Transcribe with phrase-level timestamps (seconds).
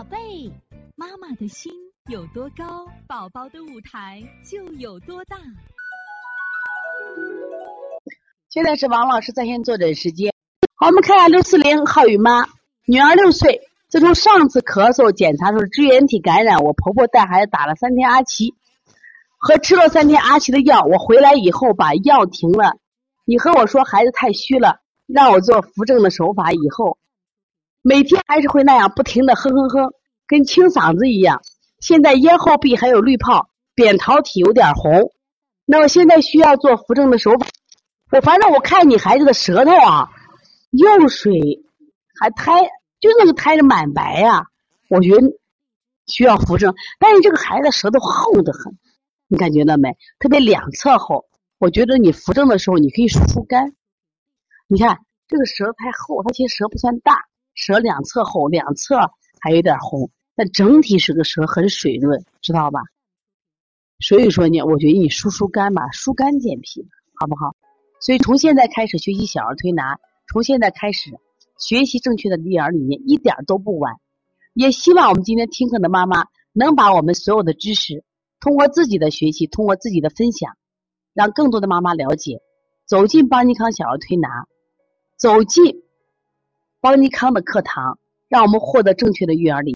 [0.00, 0.50] 宝贝，
[0.96, 1.70] 妈妈的心
[2.08, 5.36] 有多高，宝宝的舞台就有多大。
[8.48, 10.32] 现在是王老师在线坐诊时间。
[10.74, 12.46] 好，我们看一下六四零浩宇妈，
[12.86, 13.60] 女儿六岁，
[13.90, 18.54] 自从上次咳嗽检查出支原体感染，我婆婆带孩子打了三天阿奇，
[19.36, 22.78] 和吃了三天阿奇的药，我回来以后把药停了。
[23.26, 26.96] 你和我说孩子太虚了，让我做扶正的手法，以后
[27.82, 29.92] 每天还是会那样不停的哼哼哼，
[30.30, 31.42] 跟清嗓子一样。
[31.80, 35.10] 现在咽后壁还有绿泡，扁桃体有点红。
[35.64, 37.48] 那么现在需要做扶正的手法。
[38.12, 40.08] 我反正我看你孩子的舌头啊，
[40.70, 41.64] 又水
[42.20, 42.62] 还苔，
[43.00, 44.46] 就那个苔是满白呀、
[44.88, 45.36] 我觉得
[46.06, 46.76] 需要扶正。
[47.00, 48.78] 但是这个孩子舌头厚得很，
[49.26, 49.96] 你感觉到没？
[50.20, 51.26] 特别两侧厚。
[51.58, 53.74] 我觉得你扶正的时候，你可以疏疏肝。
[54.68, 57.24] 你看这个舌苔厚，它其实舌不算大，
[57.54, 58.96] 舌两侧厚，两侧
[59.40, 60.10] 还有点红，
[60.40, 62.80] 但整体是个舌很水润，知道吧？
[63.98, 67.54] 所以说呢，我觉得你疏疏肝吧，疏肝健脾，好不好？
[68.00, 71.10] 所以从现在开始学习小儿推拿，从现在开始
[71.58, 73.96] 学习正确的育儿理念，一点都不晚。
[74.54, 78.02] 也希望我们今天听课的妈妈能把我们所有的知识，
[78.40, 80.56] 通过自己的学习，通过自己的分享，
[81.12, 82.40] 让更多的妈妈了解，
[82.86, 84.46] 走进邦尼康小儿推拿，
[85.18, 85.82] 走进
[86.80, 89.68] 邦尼康的课堂，让我们获得正确的育儿理念。